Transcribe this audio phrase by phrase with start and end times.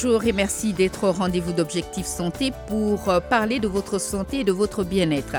[0.00, 4.44] Bonjour et merci d'être au rendez-vous d'Objectif Santé pour euh, parler de votre santé et
[4.44, 5.38] de votre bien-être.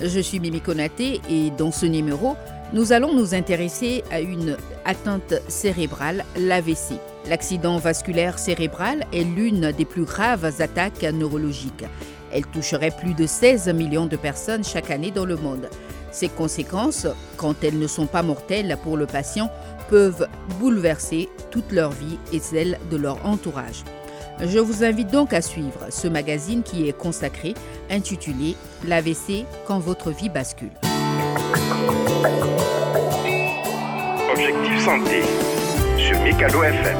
[0.00, 2.34] Je suis Mimi Konaté et dans ce numéro,
[2.72, 6.94] nous allons nous intéresser à une atteinte cérébrale, l'AVC.
[7.28, 11.84] L'accident vasculaire cérébral est l'une des plus graves attaques neurologiques.
[12.32, 15.70] Elle toucherait plus de 16 millions de personnes chaque année dans le monde.
[16.10, 19.52] Ses conséquences, quand elles ne sont pas mortelles pour le patient,
[19.88, 20.26] peuvent
[20.58, 23.84] bouleverser toute leur vie et celle de leur entourage.
[24.42, 27.54] Je vous invite donc à suivre ce magazine qui est consacré,
[27.90, 30.70] intitulé L'AVC quand votre vie bascule.
[34.32, 35.22] Objectif santé
[35.98, 36.96] sur Mikado FM.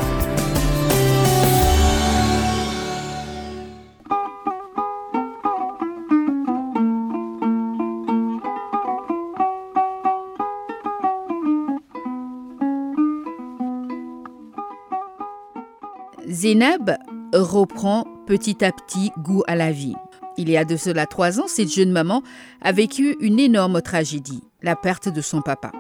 [17.32, 19.96] Reprend petit à petit goût à la vie.
[20.36, 22.22] Il y a de cela trois ans, cette jeune maman
[22.62, 25.72] a vécu une énorme tragédie, la perte de son papa.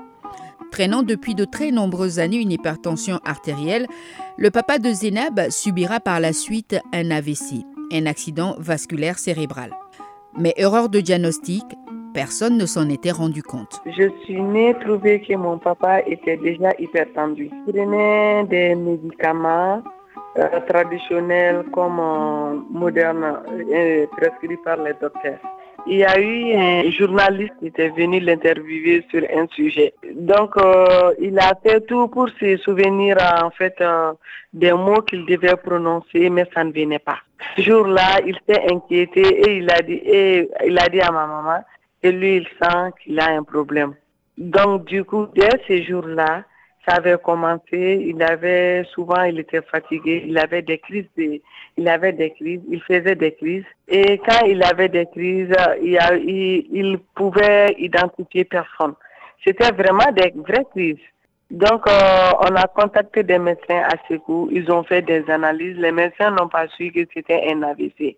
[0.70, 3.86] Traînant depuis de très nombreuses années une hypertension artérielle,
[4.36, 9.72] le papa de Zénab subira par la suite un AVC, un accident vasculaire cérébral.
[10.38, 11.64] Mais erreur de diagnostic,
[12.14, 13.80] personne ne s'en était rendu compte.
[13.86, 17.50] Je suis née trouver que mon papa était déjà hypertendu.
[17.66, 19.82] Il prenait des médicaments
[20.38, 25.40] euh, traditionnel comme euh, moderne euh, prescrit par les docteurs.
[25.88, 29.92] Il y a eu un journaliste qui était venu l'interviewer sur un sujet.
[30.14, 30.54] Donc,
[31.18, 33.82] il a fait tout pour se souvenir en fait
[34.52, 37.16] des mots qu'il devait prononcer, mais ça ne venait pas.
[37.56, 41.26] Ce jour-là, il s'est inquiété et il a dit, et il a dit à ma
[41.26, 41.64] maman
[42.02, 43.94] que lui, il sent qu'il a un problème.
[44.36, 46.44] Donc, du coup, dès ce jour-là,
[46.90, 52.12] ça avait commencé, il avait souvent, il était fatigué, il avait des crises, il avait
[52.12, 53.64] des crises, il faisait des crises.
[53.86, 58.94] Et quand il avait des crises, il, pouvait identifier personne.
[59.44, 61.06] C'était vraiment des vraies crises.
[61.50, 64.48] Donc, euh, on a contacté des médecins à ce coup.
[64.52, 65.76] Ils ont fait des analyses.
[65.78, 68.16] Les médecins n'ont pas su que c'était un AVC.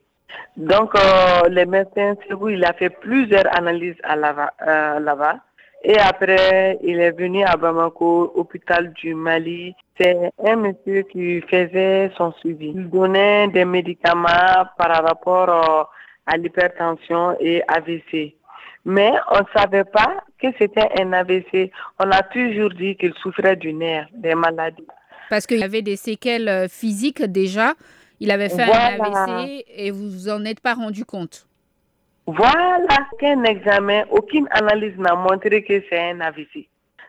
[0.57, 2.15] Donc, euh, les médecins,
[2.49, 5.39] il a fait plusieurs analyses à euh, là-bas.
[5.85, 9.75] Et après, il est venu à Bamako, hôpital du Mali.
[10.01, 12.73] C'est un monsieur qui faisait son suivi.
[12.75, 15.83] Il donnait des médicaments par rapport euh,
[16.27, 18.35] à l'hypertension et AVC.
[18.85, 21.73] Mais on ne savait pas que c'était un AVC.
[21.99, 24.87] On a toujours dit qu'il souffrait du nerf, des maladies.
[25.31, 27.75] Parce qu'il avait des séquelles euh, physiques déjà.
[28.21, 31.47] Il avait fait un AVC et vous vous en êtes pas rendu compte.
[32.27, 36.69] Voilà qu'un examen, aucune analyse n'a montré que c'est un AVC.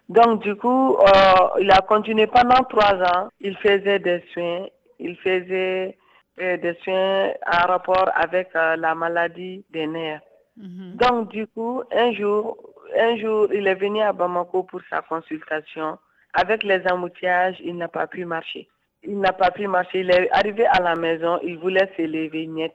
[0.10, 3.30] Donc du coup, euh, il a continué pendant trois ans.
[3.40, 4.66] Il faisait des soins,
[5.00, 5.98] il faisait
[6.42, 10.22] euh, des soins en rapport avec euh, la maladie des nerfs.
[10.58, 10.96] Mhm.
[10.96, 12.58] Donc du coup, un jour,
[12.98, 15.98] un jour, il est venu à Bamako pour sa consultation.
[16.34, 18.68] Avec les embouteillages, il n'a pas pu marcher.
[19.04, 20.00] Il n'a pas pu marcher.
[20.00, 22.74] Il est arrivé à la maison, il voulait se lever net.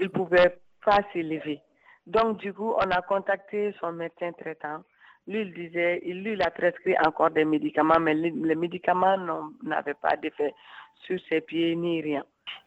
[0.00, 1.60] Il pouvait pas s'élever.
[2.06, 4.82] Donc, du coup, on a contacté son médecin traitant.
[5.26, 9.16] Lui, il disait, lui, a prescrit encore des médicaments, mais les, médicaments
[9.62, 10.54] n'avaient pas d'effet
[11.04, 12.24] sur ses pieds ni rien.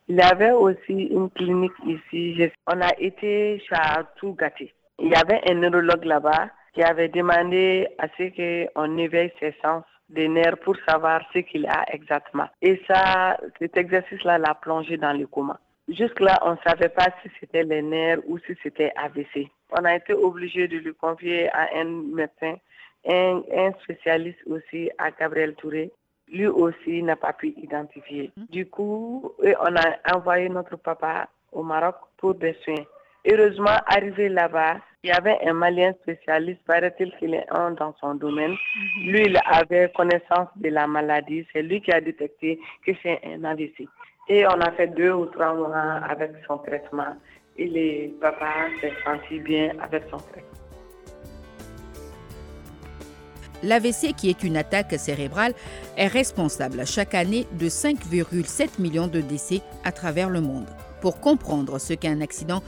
[0.07, 2.49] Il avait aussi une clinique ici.
[2.67, 4.73] On a été à tout gâté.
[4.99, 9.83] Il y avait un neurologue là-bas qui avait demandé à ce qu'on éveille ses sens
[10.09, 12.47] des nerfs pour savoir ce qu'il a exactement.
[12.61, 15.59] Et ça, cet exercice-là l'a plongé dans le coma.
[15.89, 19.49] Jusque-là, on ne savait pas si c'était les nerfs ou si c'était AVC.
[19.71, 22.55] On a été obligé de le confier à un médecin,
[23.07, 25.91] un, spécialiste aussi, à Gabriel Touré.
[26.29, 28.31] Lui aussi n'a pas pu identifier.
[28.37, 28.43] Mm.
[28.49, 32.85] Du coup, on a envoyé notre papa au Maroc pour des soins.
[33.25, 38.15] Heureusement, arrivé là-bas, il y avait un Malien spécialiste, paraît-il qu'il est un dans son
[38.15, 38.51] domaine.
[38.53, 39.11] Mm-hmm.
[39.11, 41.45] Lui, il avait connaissance de la maladie.
[41.51, 43.87] C'est lui qui a détecté que c'est un AVC.
[44.29, 47.15] Et on a fait deux ou trois mois avec son traitement.
[47.57, 50.49] Et le papa s'est senti bien avec son traitement.
[53.63, 55.53] L'AVC, qui est une attaque cérébrale,
[55.97, 60.67] est responsable chaque année de 5,7 millions de décès à travers le monde.
[61.01, 62.61] Pour comprendre ce qu'est un accident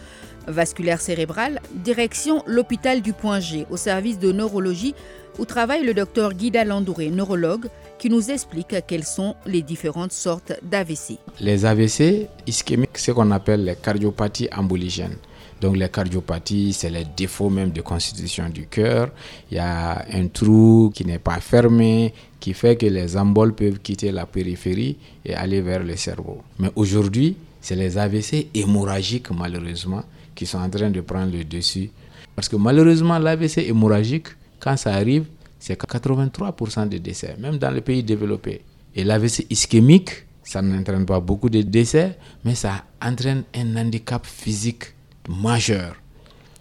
[0.47, 4.93] vasculaire cérébral, direction l'hôpital du Point G au service de neurologie
[5.39, 7.67] où travaille le docteur Guida Landouré, neurologue,
[7.97, 11.17] qui nous explique quelles sont les différentes sortes d'AVC.
[11.39, 15.17] Les AVC ischémiques, ce qu'on appelle les cardiopathies emboligènes.
[15.61, 19.09] Donc les cardiopathies, c'est les défauts même de constitution du cœur.
[19.49, 23.79] Il y a un trou qui n'est pas fermé, qui fait que les emboles peuvent
[23.79, 26.41] quitter la périphérie et aller vers le cerveau.
[26.59, 30.03] Mais aujourd'hui, c'est les AVC hémorragiques malheureusement
[30.35, 31.89] qui sont en train de prendre le dessus.
[32.35, 34.27] Parce que malheureusement, l'AVC hémorragique,
[34.59, 35.25] quand ça arrive,
[35.65, 38.61] c'est 83% de décès, même dans les pays développés.
[38.95, 40.11] Et l'AVC ischémique,
[40.43, 44.83] ça n'entraîne pas beaucoup de décès, mais ça entraîne un handicap physique
[45.27, 45.95] majeur.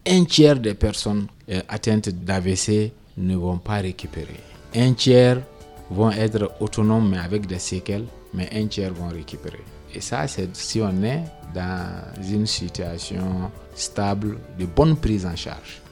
[0.06, 4.40] Un tiers des personnes euh, atteintes d'AVC ne vont pas récupérer.
[4.74, 5.42] Un tiers
[5.90, 9.60] vont être autonomes mais avec des séquelles, mais un tiers vont récupérer.
[9.94, 11.24] Et ça, c'est si on est
[11.54, 15.83] dans une situation stable de bonne prise en charge.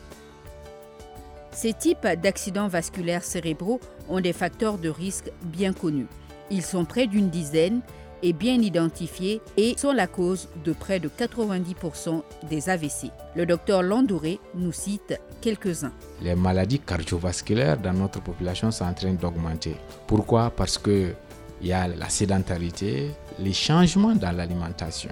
[1.53, 3.79] Ces types d'accidents vasculaires cérébraux
[4.09, 6.07] ont des facteurs de risque bien connus.
[6.51, 7.83] Ils sont près d'une dizaine
[8.23, 13.11] et bien identifiés et sont la cause de près de 90% des AVC.
[13.37, 15.93] Le docteur Landouré nous cite quelques-uns.
[16.23, 19.77] Les maladies cardiovasculaires dans notre population sont en train d'augmenter.
[20.07, 20.51] Pourquoi?
[20.51, 21.13] Parce que
[21.61, 25.11] il y a la sédentarité, les changements dans l'alimentation.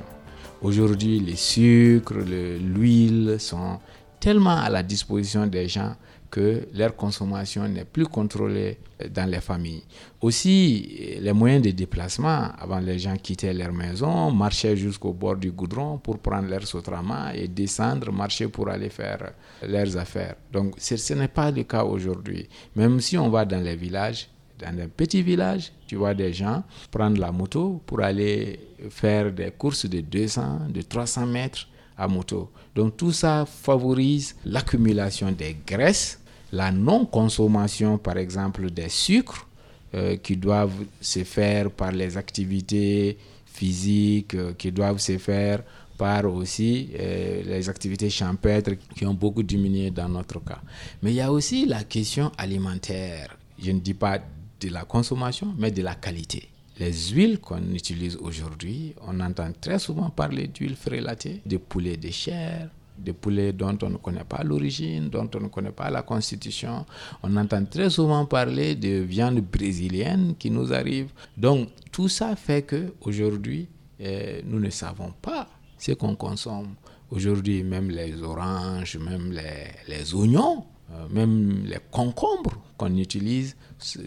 [0.63, 3.79] Aujourd'hui, les sucres, l'huile sont
[4.19, 5.95] tellement à la disposition des gens
[6.31, 8.79] que leur consommation n'est plus contrôlée
[9.13, 9.83] dans les familles.
[10.21, 15.51] Aussi, les moyens de déplacement, avant les gens quittaient leur maison, marchaient jusqu'au bord du
[15.51, 19.33] goudron pour prendre leur sotrama et descendre, marcher pour aller faire
[19.67, 20.37] leurs affaires.
[20.53, 22.49] Donc, ce n'est pas le cas aujourd'hui.
[22.77, 24.29] Même si on va dans les villages,
[24.59, 28.61] dans un petit village, tu vois des gens prendre la moto pour aller
[28.91, 31.67] faire des courses de 200, de 300 mètres
[31.97, 32.51] à moto.
[32.75, 36.20] Donc tout ça favorise l'accumulation des graisses,
[36.53, 39.47] la non-consommation par exemple des sucres
[39.95, 45.63] euh, qui doivent se faire par les activités physiques, euh, qui doivent se faire
[45.99, 50.61] par aussi euh, les activités champêtres qui ont beaucoup diminué dans notre cas.
[51.03, 53.37] Mais il y a aussi la question alimentaire.
[53.63, 54.19] Je ne dis pas
[54.61, 56.49] de la consommation, mais de la qualité.
[56.79, 62.11] Les huiles qu'on utilise aujourd'hui, on entend très souvent parler d'huile frélatée, de poulet de
[62.11, 62.71] chair,
[63.05, 66.85] de poulet dont on ne connaît pas l'origine, dont on ne connaît pas la constitution.
[67.23, 71.11] On entend très souvent parler de viande brésilienne qui nous arrive.
[71.37, 73.69] Donc tout ça fait que aujourd'hui,
[73.99, 75.49] eh, nous ne savons pas
[75.79, 76.75] ce qu'on consomme.
[77.11, 83.57] Aujourd'hui, même les oranges, même les, les oignons, euh, même les concombres qu'on utilise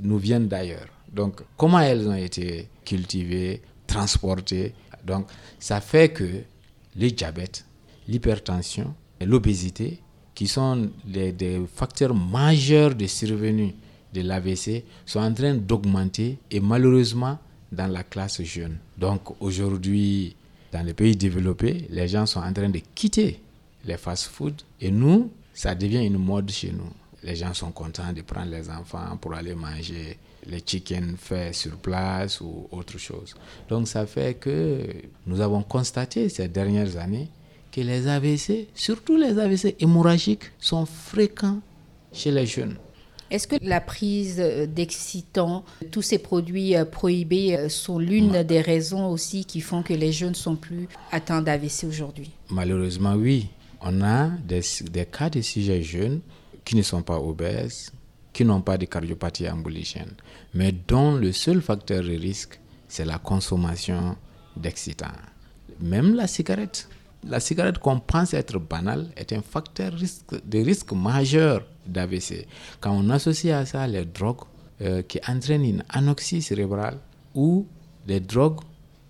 [0.01, 0.87] nous viennent d'ailleurs.
[1.11, 4.73] Donc, comment elles ont été cultivées, transportées?
[5.05, 5.27] Donc,
[5.59, 6.43] ça fait que
[6.95, 7.65] le diabète,
[8.07, 9.99] l'hypertension et l'obésité,
[10.35, 13.73] qui sont des facteurs majeurs de survenue
[14.13, 17.37] de l'AVC, sont en train d'augmenter et malheureusement
[17.71, 18.77] dans la classe jeune.
[18.97, 20.35] Donc, aujourd'hui,
[20.71, 23.39] dans les pays développés, les gens sont en train de quitter
[23.85, 26.91] les fast-foods et nous, ça devient une mode chez nous.
[27.23, 31.77] Les gens sont contents de prendre les enfants pour aller manger les chicken faits sur
[31.77, 33.33] place ou autre chose.
[33.69, 34.85] Donc ça fait que
[35.25, 37.29] nous avons constaté ces dernières années
[37.73, 41.59] que les AVC, surtout les AVC hémorragiques, sont fréquents
[42.13, 42.77] chez les jeunes.
[43.29, 44.37] Est-ce que la prise
[44.73, 49.93] d'excitants, tous ces produits euh, prohibés euh, sont l'une des raisons aussi qui font que
[49.93, 52.31] les jeunes sont plus atteints d'AVC aujourd'hui?
[52.51, 53.49] Malheureusement, oui
[53.83, 56.21] on a des, cas de sujets jeunes
[56.63, 57.91] qui ne sont pas obèses,
[58.31, 60.13] qui n'ont pas de cardiopathie emboligène,
[60.53, 64.15] mais dont le seul facteur de risque, c'est la consommation
[64.55, 65.07] d'excitants.
[65.81, 66.87] Même la cigarette.
[67.27, 72.47] La cigarette qu'on pense être banale est un facteur de risque majeur d'AVC.
[72.81, 74.43] Quand on associe à ça les drogues
[74.81, 76.97] euh, qui entraînent une anoxie cérébrale
[77.33, 77.65] ou
[78.05, 78.59] des drogues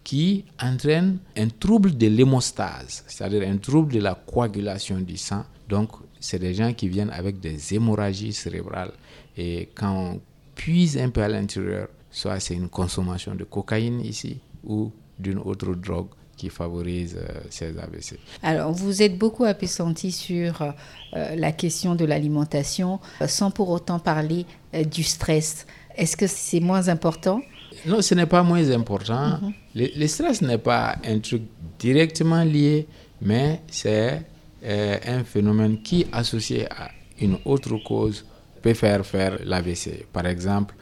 [0.03, 5.43] qui entraîne un trouble de l'hémostase, c'est-à-dire un trouble de la coagulation du sang.
[5.69, 8.91] Donc, c'est des gens qui viennent avec des hémorragies cérébrales.
[9.37, 10.21] Et quand on
[10.55, 15.73] puise un peu à l'intérieur, soit c'est une consommation de cocaïne ici ou d'une autre
[15.73, 18.17] drogue qui favorise euh, ces AVC.
[18.41, 23.99] Alors, vous êtes beaucoup appesanti sur euh, la question de l'alimentation, euh, sans pour autant
[23.99, 24.45] parler
[24.91, 25.65] du stress.
[25.95, 27.41] Est-ce que c'est moins important?
[27.85, 29.39] Non, ce n'est pas moins important.
[29.41, 29.53] Mhm.
[29.75, 31.43] le, stress n'est pas un truc
[31.79, 32.87] directement lié,
[33.21, 34.21] mais c'est
[34.63, 38.25] euh, un phénomène qui, associé à une autre cause,
[38.61, 40.05] peut faire faire l'AVC.
[40.13, 40.73] Par exemple,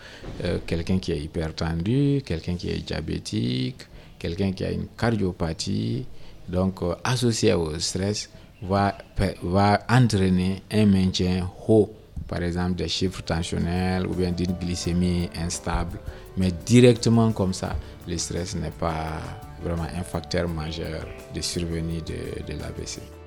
[0.44, 3.78] euh, quelqu'un qui est hypertendu, quelqu'un qui est diabétique,
[4.22, 6.06] quelqu'un qui a une cardiopathie,
[6.48, 8.30] donc euh, associé au stress,
[8.62, 8.96] va,
[9.42, 11.92] va entraîner un maintien haut,
[12.28, 15.98] par exemple des chiffres tensionnels ou bien d'une glycémie instable.
[16.38, 17.76] Mais directement comme ça,
[18.08, 19.20] le stress n'est pas
[19.64, 23.21] vraiment un facteur majeur de survenue de, de l'AVC.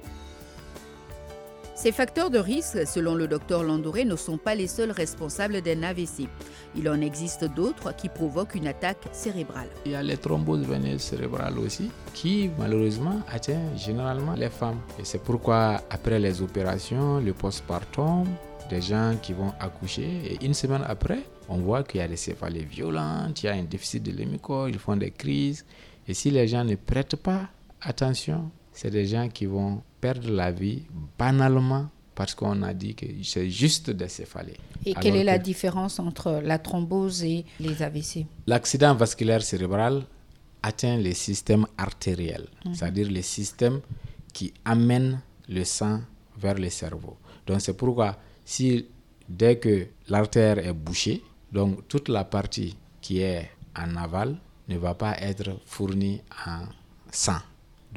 [1.84, 5.82] Ces facteurs de risque, selon le docteur Landouré, ne sont pas les seuls responsables d'un
[5.82, 6.30] AVC.
[6.74, 9.68] Il en existe d'autres qui provoquent une attaque cérébrale.
[9.84, 14.80] Il y a les thromboses veineuses cérébrales aussi, qui malheureusement atteignent généralement les femmes.
[14.98, 18.24] Et c'est pourquoi après les opérations, le postpartum,
[18.70, 21.18] des gens qui vont accoucher et une semaine après,
[21.50, 24.68] on voit qu'il y a des céphalées violentes, il y a un déficit de l'hémico,
[24.68, 25.66] ils font des crises.
[26.08, 27.42] Et si les gens ne prêtent pas
[27.82, 30.82] attention, c'est des gens qui vont perdre la vie
[31.18, 34.58] banalement parce qu'on a dit que c'est juste des céphalées.
[34.84, 39.94] Et quelle est la différence entre la thrombose et les AVC L'accident vasculaire cérébral
[40.62, 42.74] atteint les systèmes artériels, Mhm.
[42.74, 43.80] c'est-à-dire les systèmes
[44.34, 45.96] qui amènent le sang
[46.44, 47.16] vers le cerveau.
[47.46, 48.10] Donc c'est pourquoi
[48.44, 48.66] si
[49.40, 49.74] dès que
[50.12, 51.22] l'artère est bouchée,
[51.56, 53.48] donc toute la partie qui est
[53.82, 54.30] en aval
[54.68, 56.64] ne va pas être fournie en
[57.10, 57.40] sang.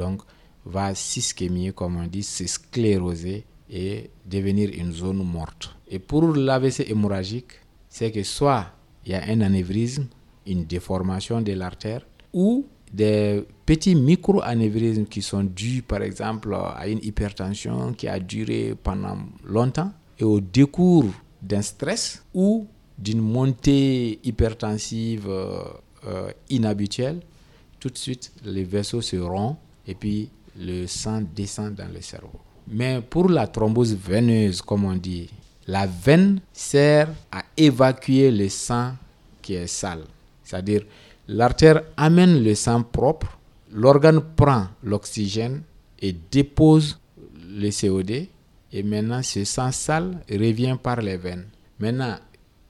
[0.02, 0.22] Donc
[0.68, 5.76] va s'ischémier, comme on dit, se scléroser et devenir une zone morte.
[5.90, 7.54] Et pour l'AVC hémorragique,
[7.90, 8.68] c'est que soit
[9.06, 10.08] il y a un anévrisme,
[10.46, 17.00] une déformation de l'artère, ou des petits micro-anévrismes qui sont dus, par exemple, à une
[17.04, 21.06] hypertension qui a duré pendant longtemps, et au décours
[21.42, 25.64] d'un stress ou d'une montée hypertensive euh,
[26.08, 27.22] euh, inhabituelle,
[27.80, 32.40] tout de suite, les vaisseaux se rompent et puis le sang descend dans le cerveau.
[32.68, 35.30] Mais pour la thrombose veineuse, comme on dit,
[35.68, 38.94] la veine sert à évacuer le sang
[39.42, 40.04] qui est sale.
[40.44, 40.84] C'est-à-dire,
[41.28, 43.38] l'artère amène le sang propre,
[43.72, 45.62] l'organe prend l'oxygène
[46.00, 47.00] et dépose
[47.50, 48.28] le COD,
[48.72, 51.46] et maintenant ce sang sale revient par les veines.
[51.80, 52.18] Maintenant,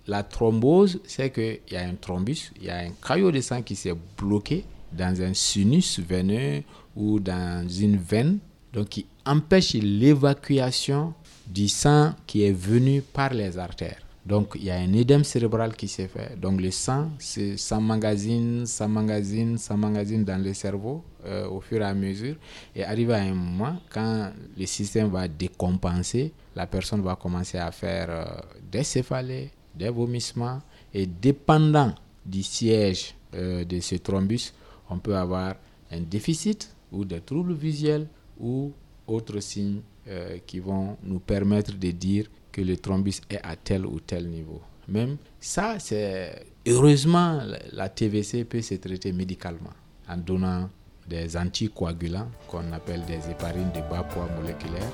[0.08, 3.62] la thrombose, c'est qu'il y a un thrombus, il y a un caillot de sang
[3.62, 6.63] qui s'est bloqué dans un sinus veineux
[6.98, 8.39] ou dans une veine,
[8.74, 11.13] donc qui empêche l'évacuation
[11.46, 14.01] du sang qui est venu par les artères.
[14.25, 16.38] Donc il y a un édème cérébral qui s'est fait.
[16.38, 17.10] Donc le sang
[17.56, 22.36] s'emmagasine, s'emmagasine, s'emmagasine dans le cerveau euh, au fur et à mesure.
[22.75, 27.72] Et arrivé à un moment, quand le système va décompenser, la personne va commencer à
[27.72, 28.25] faire euh,
[28.70, 30.60] des céphalées, des vomissements.
[30.94, 31.94] Et dépendant
[32.25, 34.54] du siège euh, de ce thrombus,
[34.89, 35.56] on peut avoir
[35.89, 38.08] un déficit ou des troubles visuels
[38.39, 38.72] ou
[39.08, 43.86] autres signes euh, qui vont nous permettre de dire que le thrombus est à tel
[43.86, 44.62] ou tel niveau.
[44.88, 47.41] Même ça, c'est heureusement
[47.74, 49.74] la- TVC peut se traiter médicalement
[50.10, 50.70] en donnant
[51.08, 54.91] des anticoagulants qu'on appelle des héparines de bas poids moléculaire.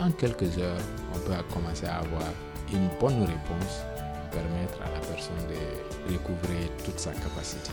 [0.00, 0.80] En quelques heures,
[1.14, 2.28] on peut commencer à avoir
[2.72, 3.80] une bonne réponse
[4.32, 7.70] permettre à la personne de recouvrer toute sa capacité.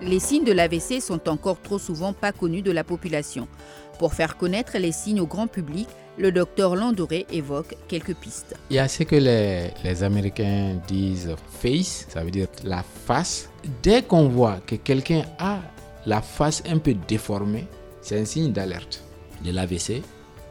[0.00, 3.48] Les signes de l'AVC sont encore trop souvent pas connus de la population.
[3.98, 8.54] Pour faire connaître les signes au grand public, le docteur Landoré évoque quelques pistes.
[8.70, 13.50] Il y a ce que les, les Américains disent face, ça veut dire la face.
[13.82, 15.58] Dès qu'on voit que quelqu'un a
[16.06, 17.66] la face un peu déformée,
[18.00, 19.02] c'est un signe d'alerte
[19.44, 20.02] de l'AVC.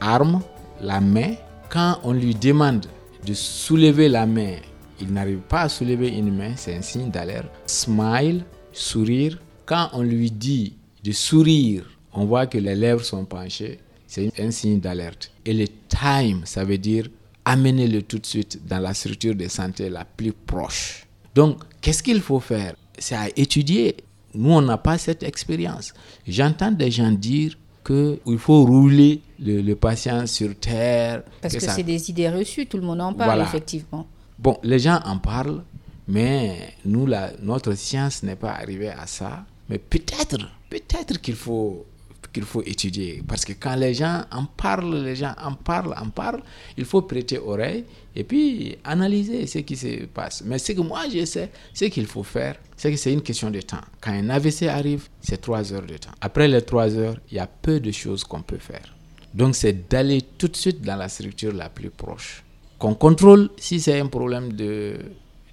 [0.02, 0.42] Arme,
[0.82, 1.36] la main,
[1.70, 2.86] quand on lui demande
[3.26, 4.56] de soulever la main,
[5.00, 7.48] il n'arrive pas à soulever une main, c'est un signe d'alerte.
[7.66, 8.44] Smile,
[8.78, 9.40] sourire.
[9.66, 14.52] Quand on lui dit de sourire, on voit que les lèvres sont penchées, c'est un
[14.52, 15.32] signe d'alerte.
[15.46, 17.08] Et le time, ça veut dire
[17.46, 21.06] amenez-le tout de suite dans la structure de santé la plus proche.
[21.34, 22.76] Donc, qu'est-ce qu'il faut faire?
[22.98, 23.96] C'est à étudier.
[24.34, 25.94] Nous, on n'a pas cette expérience.
[26.28, 31.24] J'entends des gens dire qu'il faut rouler le, le patient sur terre.
[31.42, 33.44] Parce que, ça- c'est des idées reçues, tout le monde en parle Voilà.
[33.44, 34.06] effectivement.
[34.38, 35.64] Bon, les gens en parlent,
[36.08, 39.46] mais nous, la, notre science n'est pas arrivée à ça.
[39.70, 40.38] Mais peut-être,
[40.70, 41.86] peut-être qu'il faut
[42.34, 43.24] qu'il faut étudier.
[43.28, 46.42] Parce que quand les gens en parlent, les gens en parlent, en parlent,
[46.78, 47.86] il faut prêter oreille
[48.16, 50.44] et puis analyser ce qui se passe.
[50.46, 53.50] Mais ce que moi je sais, ce qu'il faut faire, c'est que c'est une question
[53.50, 53.82] de temps.
[54.02, 56.12] Quand un AVC arrive, c'est trois heures de temps.
[56.22, 58.96] Après les trois heures, il y a peu de choses qu'on peut faire.
[59.34, 62.44] Donc c'est d'aller tout de suite dans la structure la plus proche.
[62.78, 64.98] Qu'on contrôle si c'est un problème de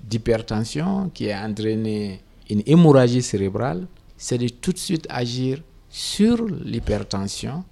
[0.09, 2.21] d'hypertension qui a entraîné
[2.51, 7.65] une hémorragie cérébrale, c'est de tout de suite agir sur l'hypertension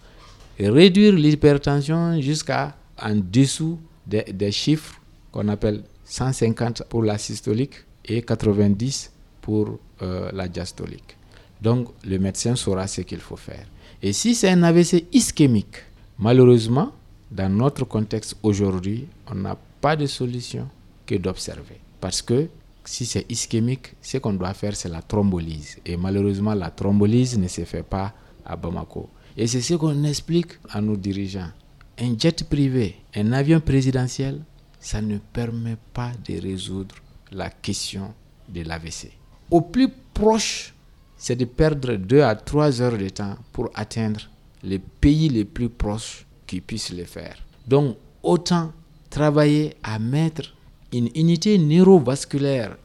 [0.58, 7.74] et réduire l'hypertension jusqu'à en dessous des, chiffres qu'on appelle 150 pour la systolique
[8.04, 11.16] et 90 pour euh, la diastolique.
[11.60, 13.66] Donc le médecin saura ce qu'il faut faire.
[14.02, 15.76] Et si c'est un AVC ischémique,
[16.18, 16.92] malheureusement,
[17.30, 20.68] dans notre contexte aujourd'hui, on n'a pas de solution
[21.06, 21.81] que d'observer.
[22.02, 22.48] Parce que
[22.84, 25.78] si c'est ischémique, ce qu'on doit faire, c'est la thrombolyse.
[25.86, 28.12] Et malheureusement, la thrombolyse ne se fait pas
[28.44, 29.08] à Bamako.
[29.36, 31.52] Et c'est ce qu'on explique à nos dirigeants.
[32.00, 34.40] Un jet privé, un avion présidentiel,
[34.80, 36.96] ça ne permet pas de résoudre
[37.30, 38.12] la question
[38.48, 39.12] de l'AVC.
[39.48, 40.74] Au plus proche,
[41.16, 44.28] c'est de perdre 2 à 3 heures de temps pour atteindre
[44.64, 47.36] les pays les plus proches qui puissent le faire.
[47.64, 48.72] Donc, autant
[49.08, 50.52] travailler à mettre
[50.92, 52.76] une unité neurovasculaire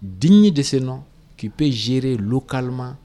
[0.00, 1.02] digne de ce nom
[1.36, 2.96] qui peut gérer localement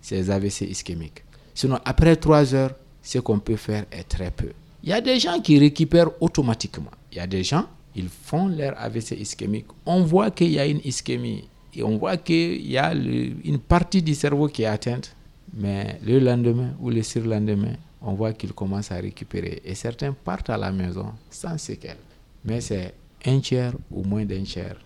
[0.00, 1.24] ces AVC ischémiques.
[1.54, 4.50] Sinon, après 3 heures, ce qu'on peut faire est très peu.
[4.82, 6.90] Il y a des gens qui récupèrent automatiquement.
[7.10, 9.66] Il y a des gens, ils font leur AVC ischémique.
[9.86, 14.02] On voit qu'il y a une ischémie et on voit qu'il y a une partie
[14.02, 15.14] du cerveau qui est atteinte.
[15.54, 19.60] Mais le lendemain ou le surlendemain, on voit qu'ils commencent à récupérer.
[19.64, 21.98] Et certains partent à la maison sans séquelles.
[22.44, 22.94] Mais c'est
[23.26, 24.76] un tiers ou moins d'un tiers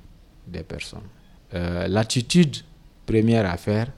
[0.46, 1.00] des personnes.
[1.54, 2.56] Euh, l'attitude
[3.04, 3.88] première à faire,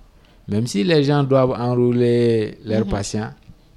[0.49, 2.90] même si les gens doivent enrouler leurs mhm.
[2.90, 3.30] patients,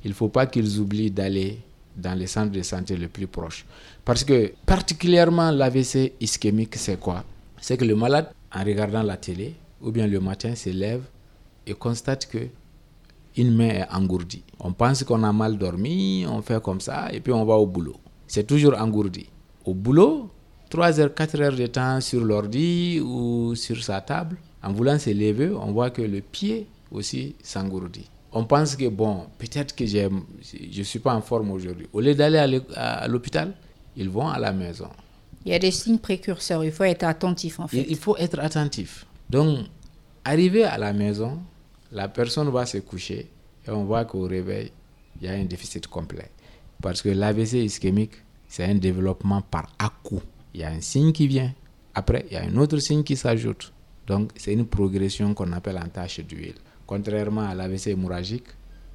[0.03, 1.59] il ne faut pas qu'ils oublient d'aller
[1.95, 3.65] dans les centres de santé le plus proche.
[4.03, 7.23] Parce que particulièrement l'AVC ischémique, c'est quoi?
[7.59, 11.03] C'est que le malade, en regardant la télé, ou bien le matin, se lève
[11.67, 12.47] et constate que
[13.37, 14.43] une main est engourdie.
[14.59, 17.65] On pense qu'on a mal dormi, on fait comme ça, et puis on va au
[17.65, 17.95] boulot.
[18.27, 19.27] C'est toujours engourdi.
[19.65, 20.29] Au boulot,
[20.71, 25.09] 3 heures, 4 heures de temps sur l'ordi ou sur sa table, en voulant se
[25.09, 28.09] lever, on voit que le pied aussi s'engourdit.
[28.31, 31.87] On pense que, bon, peut-être que je ne suis pas en forme aujourd'hui.
[31.91, 33.53] Au lieu d'aller à l'hôpital,
[33.97, 34.87] ils vont à la maison.
[35.43, 37.85] Il y a des signes précurseurs, il faut être attentif en fait.
[37.89, 39.05] Il faut être attentif.
[39.29, 39.65] Donc,
[40.23, 41.39] arrivé à la maison,
[41.91, 43.29] la personne va se coucher
[43.67, 44.71] et on voit qu'au réveil,
[45.19, 46.29] il y a un déficit complet.
[46.81, 48.13] Parce que l'AVC ischémique,
[48.47, 50.21] c'est un développement par à-coup.
[50.53, 51.53] Il y a un signe qui vient,
[51.93, 53.73] après, il y a un autre signe qui s'ajoute.
[54.07, 56.55] Donc, c'est une progression qu'on appelle en tache d'huile.
[56.85, 58.47] Contrairement à l'AVC hémorragique,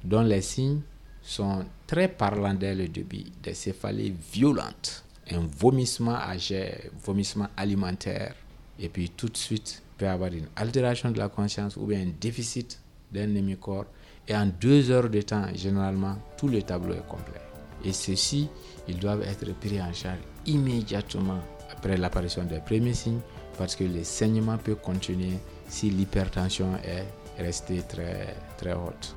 [0.03, 0.81] dont les signes
[1.21, 6.71] sont très parlants dès le début, des céphalées violentes, un vomissement âgé,
[7.03, 8.35] vomissement alimentaire,
[8.79, 11.85] et puis tout de suite, il peut y avoir une altération de la conscience ou
[11.85, 12.79] bien un déficit
[13.11, 13.85] d'un hémicorps.
[14.27, 17.41] Et en deux heures de temps, généralement, tout le tableau est complet.
[17.83, 18.49] Et ceux-ci,
[18.87, 21.39] ils doivent être pris en charge immédiatement
[21.71, 23.19] après l'apparition des premiers signes
[23.57, 27.05] parce que le saignement peut continuer si l'hypertension est
[27.41, 29.15] restée très, très haute.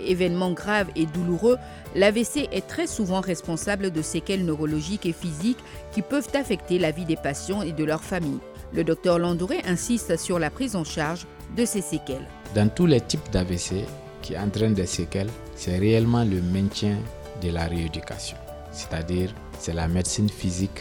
[0.00, 1.56] Événement grave et douloureux,
[1.94, 5.58] l'AVC est très souvent responsable de séquelles neurologiques et physiques
[5.92, 8.38] qui peuvent affecter la vie des patients et de leurs familles.
[8.72, 11.26] Le docteur Landouré insiste sur la prise en charge
[11.56, 12.26] de ces séquelles.
[12.54, 13.86] Dans tous les types d'AVC
[14.22, 16.98] qui entraînent des séquelles, c'est réellement le maintien
[17.40, 18.36] de la rééducation.
[18.72, 20.80] C'est-à-dire, c'est la médecine physique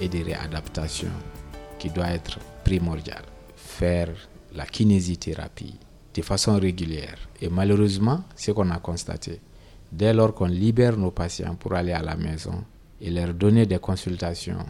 [0.00, 1.10] et de réadaptation
[1.78, 3.24] qui doit être primordiale.
[3.56, 4.10] Faire
[4.54, 5.78] la kinésithérapie
[6.14, 7.18] de façon régulière.
[7.40, 9.40] Et malheureusement, ce qu'on a constaté,
[9.90, 12.64] dès lors qu'on libère nos patients pour aller à la maison
[13.00, 14.64] et leur donner des consultations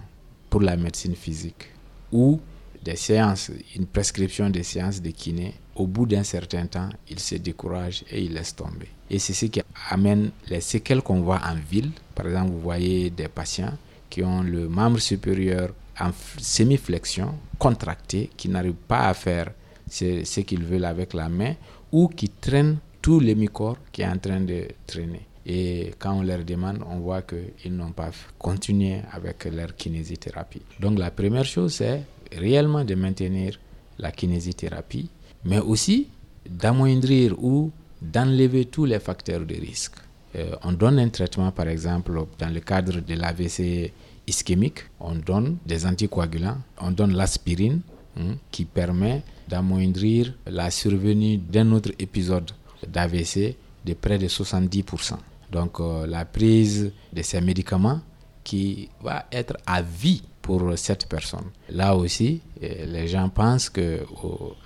[0.48, 1.70] pour la médecine physique
[2.10, 2.40] ou
[2.82, 7.36] des séances, une prescription de séances de kiné, au bout d'un certain temps, ils se
[7.36, 8.88] découragent et ils laissent tomber.
[9.10, 11.90] Et c'est ce qui amène les séquelles qu'on voit en ville.
[12.14, 13.72] Par exemple, vous voyez des patients
[14.10, 19.52] qui ont le membre supérieur en semi-flexion, contracté, qui n'arrivent pas à faire
[19.90, 21.54] ce, qu'ils veulent avec la main,
[21.90, 25.26] ou qui traînent tout l'hémicorps qui est en train de traîner.
[25.44, 30.62] Et quand on leur demande, on voit qu'ils n'ont pas continué avec leur kinésithérapie.
[30.80, 33.58] Donc la première chose, c'est réellement de maintenir
[33.98, 35.08] la kinésithérapie,
[35.44, 36.08] mais aussi
[36.48, 39.96] d'amoindrir ou d'enlever tous les facteurs de risque.
[40.34, 43.92] Euh, on donne un traitement, par exemple, dans le cadre de l'AVC
[44.26, 47.80] ischémique, on donne des anticoagulants, on donne l'aspirine,
[48.18, 52.50] hein, qui permet d'amoindrir la survenue d'un autre épisode
[52.86, 55.14] d'AVC de près de 70%.
[55.50, 58.00] Donc euh, la prise de ces médicaments
[58.42, 61.46] qui va être à vie pour cette personne.
[61.70, 64.00] Là aussi, euh, les gens pensent que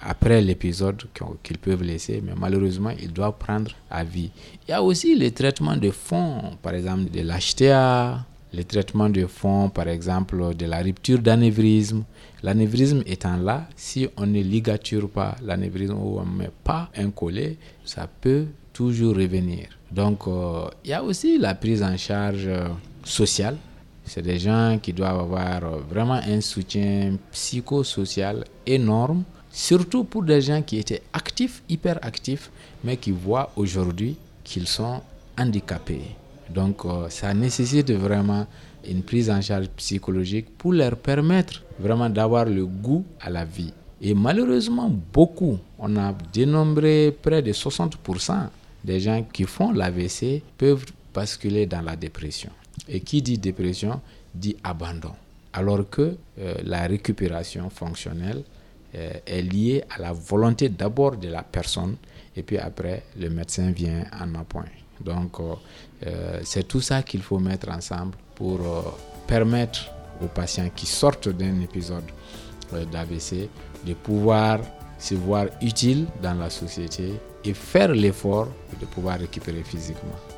[0.02, 1.04] après l'épisode
[1.42, 4.30] qu'ils peuvent laisser, mais malheureusement, ils doivent prendre à vie.
[4.66, 9.26] Il y a aussi les traitements de fond, par exemple de l'HTA, les traitements de
[9.26, 12.04] fond, par exemple de la rupture d'anévrisme.
[12.42, 17.10] L'anévrisme étant là, si on ne ligature pas l'anévrisme ou on ne met pas un
[17.10, 19.68] collet, ça peut toujours revenir.
[19.90, 22.68] Donc, euh, il y a aussi la prise en charge euh,
[23.04, 23.56] sociale
[24.06, 30.62] c'est des gens qui doivent avoir vraiment un soutien psychosocial énorme, surtout pour des gens
[30.62, 32.50] qui étaient actifs, hyper actifs,
[32.84, 35.00] mais qui voient aujourd'hui qu'ils sont
[35.38, 36.02] handicapés.
[36.48, 38.46] Donc euh, ça nécessite vraiment
[38.88, 43.72] une prise en charge psychologique pour leur permettre vraiment d'avoir le goût à la vie.
[44.00, 48.48] Et malheureusement, beaucoup, on a dénombré près de 60%
[48.84, 52.50] des gens qui font l'AVC peuvent basculer dans la dépression.
[52.88, 54.00] Et qui dit dépression
[54.34, 55.12] dit abandon.
[55.52, 58.42] Alors que euh, la récupération fonctionnelle
[58.94, 61.96] euh, est liée à la volonté d'abord de la personne
[62.36, 64.66] et puis après le médecin vient en appoint.
[65.00, 68.60] Donc euh, c'est tout ça qu'il faut mettre ensemble pour
[69.26, 69.90] permettre
[70.22, 72.04] aux patients qui sortent d'un épisode
[72.92, 73.48] d'AVC
[73.86, 74.60] de pouvoir
[74.98, 78.48] se voir utiles dans la société et faire l'effort
[78.80, 80.35] de pouvoir récupérer physiquement.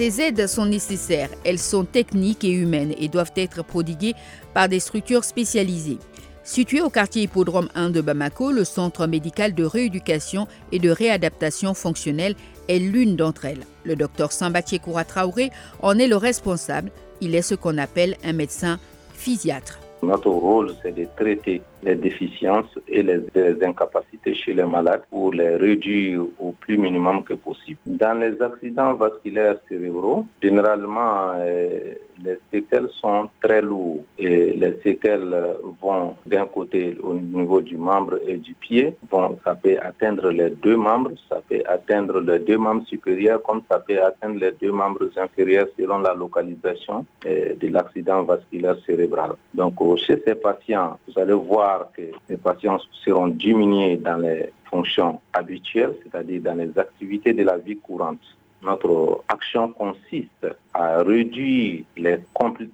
[0.00, 4.14] Ces aides sont nécessaires, elles sont techniques et humaines et doivent être prodiguées
[4.54, 5.98] par des structures spécialisées.
[6.42, 11.74] Situé au quartier Hippodrome 1 de Bamako, le centre médical de rééducation et de réadaptation
[11.74, 12.34] fonctionnelle
[12.66, 13.66] est l'une d'entre elles.
[13.84, 15.50] Le docteur Sambathie Koura Traoré
[15.82, 16.92] en est le responsable.
[17.20, 18.80] Il est ce qu'on appelle un médecin
[19.12, 19.80] physiatre.
[20.02, 23.20] Notre rôle, c'est de traiter les déficiences et les,
[23.62, 27.78] incapacités chez les malades pour les réduire au plus minimum que possible.
[27.86, 35.34] Dans les accidents vasculaires cérébraux, généralement, euh, les séquelles sont très lourdes et les séquelles
[35.80, 38.94] vont d'un côté au niveau du membre et du pied.
[39.10, 43.62] Bon, ça peut atteindre les deux membres, ça peut atteindre les deux membres supérieurs comme
[43.70, 49.32] ça peut atteindre les deux membres inférieurs selon la localisation euh, de l'accident vasculaire cérébral.
[49.54, 55.20] Donc, chez ces patients, vous allez voir que les patients seront diminués dans les fonctions
[55.32, 58.20] habituelles, c'est-à-dire dans les activités de la vie courante.
[58.62, 62.18] Notre action consiste à réduire les,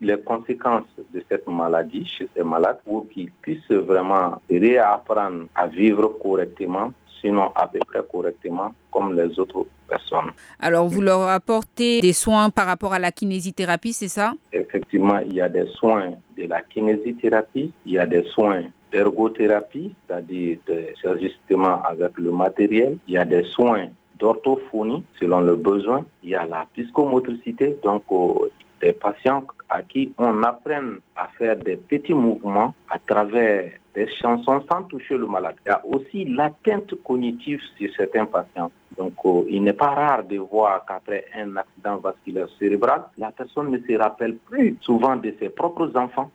[0.01, 6.09] les conséquences de cette maladie chez ces malades pour qu'ils puissent vraiment réapprendre à vivre
[6.21, 6.93] correctement
[7.27, 10.31] sinon à peu près correctement comme les autres personnes.
[10.61, 14.33] Alors, vous leur apportez des soins par rapport à la kinésithérapie, c'est ça?
[14.53, 18.63] Effectivement, il y a des soins de la kinésithérapie, il y a des soins
[18.93, 20.59] d'ergothérapie, c'est-à-dire
[21.21, 26.35] justement avec le matériel, il y a des soins d'orthophonie selon le besoin, il y
[26.35, 28.49] a la psychomotricité, donc euh,
[28.87, 34.63] des patients à qui on apprend à faire des petits mouvements à travers des chansons
[34.71, 35.57] sans toucher le malade.
[35.67, 38.71] Il y a aussi l'atteinte cognitive chez certains patients.
[38.97, 43.71] Donc, euh, il n'est pas rare de voir qu'après un accident vasculaire cérébral, la personne
[43.73, 46.31] ne se rappelle plus souvent de ses propres enfants,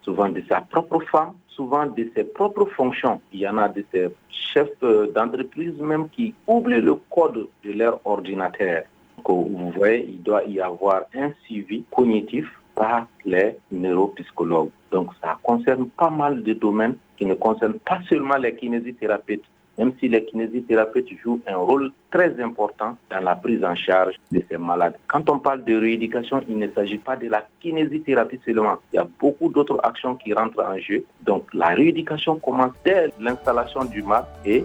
[0.00, 3.20] souvent de sa propre femme, souvent de ses propres fonctions.
[3.32, 3.84] Il y en a de
[4.30, 8.84] chefs euh, d'entreprise même qui oublient le code de leur ordinateur.
[9.26, 14.70] Donc, vous voyez, il doit y avoir un suivi cognitif par les neuropsychologues.
[14.90, 19.44] Donc ça concerne pas mal de domaines qui ne concernent pas seulement les kinésithérapeutes,
[19.78, 24.42] même si les kinésithérapeutes jouent un rôle très important dans la prise en charge de
[24.50, 24.96] ces malades.
[25.06, 28.76] Quand on parle de rééducation, il ne s'agit pas de la kinésithérapie seulement.
[28.92, 31.04] Il y a beaucoup d'autres actions qui rentrent en jeu.
[31.22, 34.64] Donc la rééducation commence dès l'installation du masque et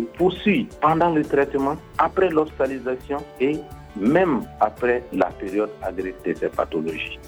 [0.00, 3.58] poursuit pendant le traitement, après l'hospitalisation et
[3.96, 7.18] même après la période agressée de pathologies.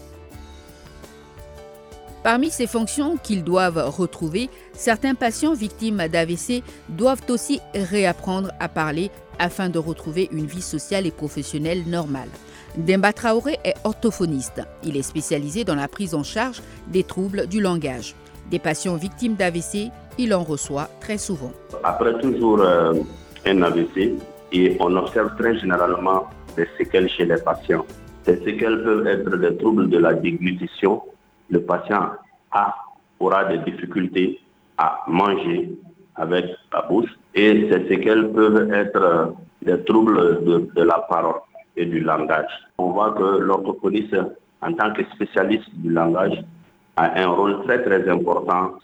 [2.22, 9.10] Parmi ces fonctions qu'ils doivent retrouver, certains patients victimes d'AVC doivent aussi réapprendre à parler
[9.38, 12.30] afin de retrouver une vie sociale et professionnelle normale.
[12.78, 14.62] Demba Traoré est orthophoniste.
[14.82, 18.14] Il est spécialisé dans la prise en charge des troubles du langage.
[18.50, 21.52] Des patients victimes d'AVC, il en reçoit très souvent.
[21.82, 22.94] Après toujours euh,
[23.46, 24.12] un AVC,
[24.52, 27.84] et on observe très généralement des séquelles chez les patients.
[28.24, 31.02] Ces séquelles peuvent être des troubles de la déglutition,
[31.50, 32.12] le patient
[32.52, 32.74] a,
[33.20, 34.40] aura des difficultés
[34.78, 35.70] à manger
[36.16, 41.40] avec la bouche et ces séquelles peuvent être des troubles de, la parole
[41.76, 42.50] et du langage.
[42.78, 44.16] On voit que l'orthophoniste,
[44.62, 46.42] en tant que spécialiste du langage,
[46.96, 48.74] a un rôle très très important.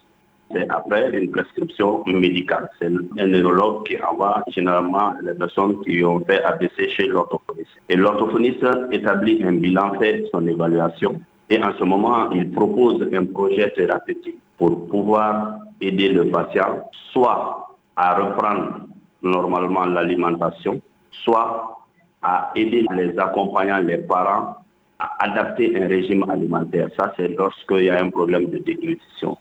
[0.52, 2.68] C'est après une prescription médicale.
[2.78, 7.70] C'est un neurologue qui envoie généralement les personnes qui ont fait ABC chez l'orthophoniste.
[7.88, 13.26] Et l'orthophoniste établit un bilan, fait son évaluation et en ce moment, il propose un
[13.26, 18.86] projet thérapeutique pour pouvoir aider le patient soit à reprendre
[19.20, 21.76] normalement l'alimentation, soit
[22.22, 24.56] à aider les accompagnants, les parents
[25.00, 26.88] à adapter un régime alimentaire.
[26.96, 29.36] Ça, c'est lorsqu'il y a un problème de déglutition.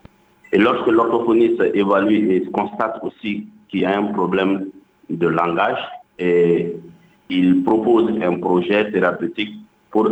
[0.52, 4.70] Et lorsque l'orthophoniste évalue et constate aussi qu'il y a un problème
[5.10, 5.80] de langage,
[7.30, 9.54] il propose un projet thérapeutique
[9.92, 10.08] pour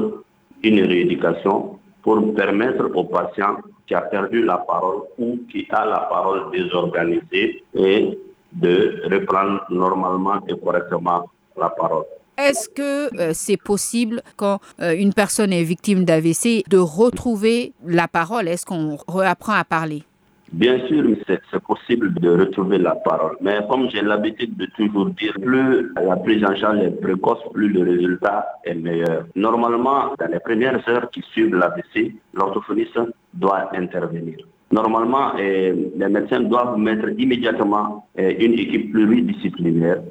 [0.63, 5.99] une rééducation pour permettre au patient qui a perdu la parole ou qui a la
[6.09, 8.17] parole désorganisée et
[8.53, 12.05] de reprendre normalement et correctement la parole.
[12.37, 18.07] Est-ce que euh, c'est possible quand euh, une personne est victime d'AVC de retrouver la
[18.07, 18.47] parole?
[18.47, 20.03] Est-ce qu'on réapprend à parler?
[20.53, 23.35] Bien sûr, c'est possible de retrouver la parole.
[23.41, 27.67] Mais comme j'ai l'habitude de toujours dire, plus la prise en charge est précoce, plus
[27.67, 29.25] le résultat est meilleur.
[29.35, 32.99] Normalement, dans les premières heures qui suivent l'AVC, l'orthophoniste
[33.33, 34.37] doit intervenir.
[34.71, 40.01] Normalement, eh, les médecins doivent mettre immédiatement eh, une équipe pluridisciplinaire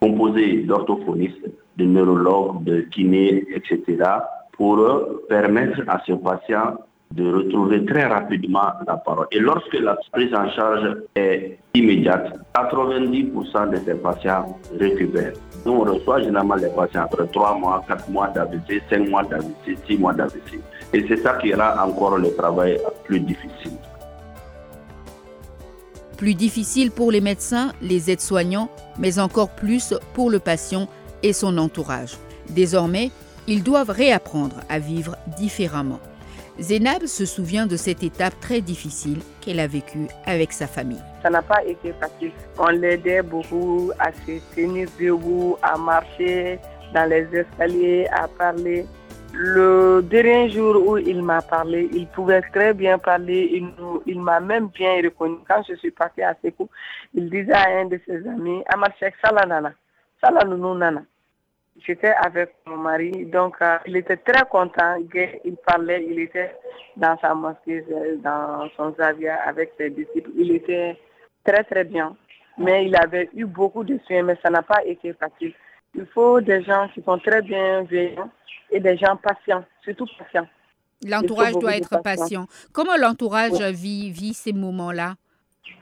[0.00, 4.02] composée d'orthophonistes, de neurologues, de kinés, etc.,
[4.52, 4.78] pour
[5.28, 6.76] permettre à ce patient
[7.14, 9.26] de retrouver très rapidement la parole.
[9.32, 15.32] Et lorsque la prise en charge est immédiate, 90% de ces patients récupèrent.
[15.64, 19.78] Nous, on reçoit généralement les patients après 3 mois, 4 mois d'AVC, 5 mois d'AVC,
[19.86, 20.60] 6 mois d'AVC.
[20.92, 23.72] Et c'est ça qui rend encore le travail plus difficile.
[26.16, 30.88] Plus difficile pour les médecins, les aides-soignants, mais encore plus pour le patient
[31.22, 32.16] et son entourage.
[32.50, 33.10] Désormais,
[33.48, 35.98] ils doivent réapprendre à vivre différemment.
[36.58, 41.02] Zénab se souvient de cette étape très difficile qu'elle a vécue avec sa famille.
[41.22, 42.32] Ça n'a pas été facile.
[42.58, 46.58] On l'aidait beaucoup à se tenir debout, à marcher
[46.92, 48.86] dans les escaliers, à parler.
[49.32, 53.64] Le dernier jour où il m'a parlé, il pouvait très bien parler.
[54.06, 55.36] Il, m'a même bien reconnu.
[55.48, 56.68] Quand je suis partie à Sekou,
[57.14, 59.72] il disait à un de ses amis, Amarchek Salanana,
[60.22, 61.02] Salanounou Nana.
[61.78, 64.96] J'étais avec mon mari, donc euh, il était très content.
[65.44, 66.54] Il parlait, il était
[66.96, 70.30] dans sa mosquée, euh, dans son zavia avec ses disciples.
[70.36, 70.98] Il était
[71.44, 72.16] très très bien.
[72.58, 75.54] Mais il avait eu beaucoup de soins, mais ça n'a pas été facile.
[75.94, 78.30] Il faut des gens qui sont très bienveillants
[78.70, 80.46] et des gens patients, surtout patients.
[81.06, 82.46] L'entourage doit être patient.
[82.72, 85.14] Comment l'entourage vit, vit ces moments-là?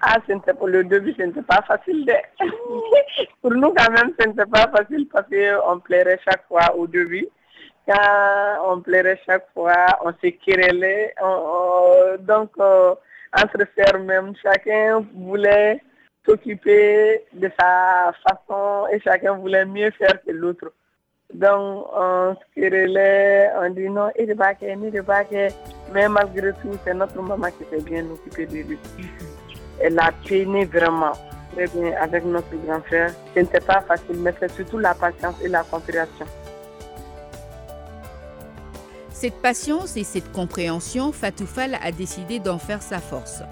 [0.02, 0.18] Ah,
[0.54, 2.06] pour le début, ce n'était pas facile.
[3.42, 7.26] Pour nous, quand même, ce n'était pas facile parce qu'on plairait chaque fois au début.
[7.86, 11.14] Quand on plairait chaque fois, on se querellait.
[12.20, 12.94] Donc, euh,
[13.36, 15.82] entre sœurs même, chacun voulait
[16.26, 20.72] s'occuper de sa façon et chacun voulait mieux faire que l'autre.
[21.32, 25.24] Donc, on se querellait, on dit non, il pas il pas
[25.92, 28.78] Mais malgré tout, c'est notre maman qui s'est bien occupée de lui
[29.80, 31.12] elle a peiné vraiment
[31.54, 33.12] très bien avec notre grand frère.
[33.34, 36.26] Ce n'était pas facile, mais c'est surtout la patience et la compréhension.
[39.10, 43.42] Cette patience et cette compréhension, Fatoufal a décidé d'en faire sa force.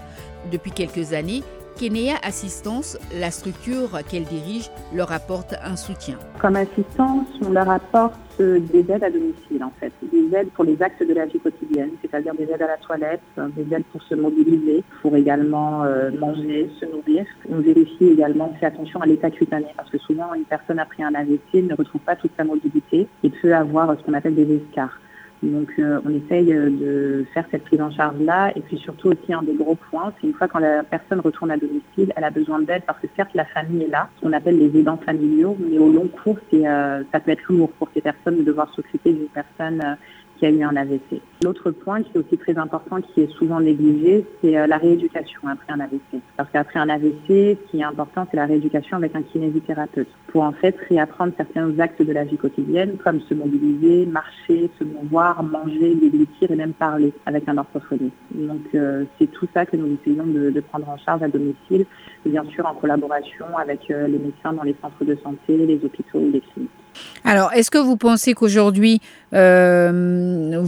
[0.51, 1.43] Depuis quelques années,
[1.79, 6.17] Kenya Assistance, la structure qu'elle dirige, leur apporte un soutien.
[6.41, 10.65] Comme assistance, on leur apporte euh, des aides à domicile, en fait, des aides pour
[10.65, 13.21] les actes de la vie quotidienne, c'est-à-dire des aides à la toilette,
[13.55, 17.25] des aides pour se mobiliser, pour également euh, manger, se nourrir.
[17.49, 21.03] On vérifie également, on fait attention à l'état cutané, parce que souvent, une personne après
[21.03, 24.53] un AVC ne retrouve pas toute sa mobilité et peut avoir ce qu'on appelle des
[24.53, 24.99] escarres.
[25.41, 28.51] Donc euh, on essaye euh, de faire cette prise en charge-là.
[28.55, 31.51] Et puis surtout aussi un des gros points, c'est une fois quand la personne retourne
[31.51, 34.33] à domicile, elle a besoin d'aide parce que certes la famille est là, ce qu'on
[34.33, 38.01] appelle les aidants familiaux, mais au long cours, euh, ça peut être lourd pour ces
[38.01, 39.97] personnes de devoir s'occuper d'une personne
[40.45, 41.21] a eu un AVC.
[41.43, 45.41] L'autre point qui est aussi très important, qui est souvent négligé, c'est euh, la rééducation
[45.47, 46.21] après un AVC.
[46.37, 50.43] Parce qu'après un AVC, ce qui est important, c'est la rééducation avec un kinésithérapeute pour
[50.43, 55.43] en fait réapprendre certains actes de la vie quotidienne, comme se mobiliser, marcher, se mouvoir,
[55.43, 58.13] manger, déglutir et même parler avec un orthophoniste.
[58.33, 61.85] Donc euh, c'est tout ça que nous essayons de, prendre en charge à domicile,
[62.25, 66.19] bien sûr en collaboration avec euh, les médecins dans les centres de santé, les hôpitaux
[66.19, 66.69] ou les cliniques.
[67.23, 69.01] Alors, est-ce que vous pensez qu'aujourd'hui,
[69.33, 70.65] euh,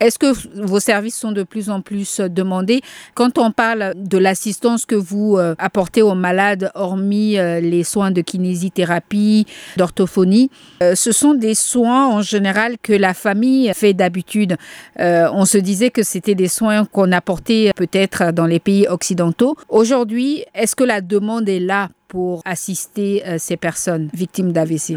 [0.00, 2.80] est-ce que vos services sont de plus en plus demandés
[3.14, 8.10] Quand on parle de l'assistance que vous euh, apportez aux malades, hormis euh, les soins
[8.10, 9.46] de kinésithérapie,
[9.76, 14.56] d'orthophonie, ce sont des soins en général que la famille fait d'habitude.
[14.98, 19.56] on se disait que c'était des soins qu'on apportait peut-être dans les pays occidentaux.
[19.68, 24.96] Aujourd'hui, est-ce que la demande est là pour assister ces personnes victimes d'AVC